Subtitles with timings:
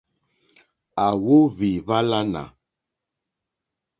[1.05, 2.43] À óhwì hwálánà.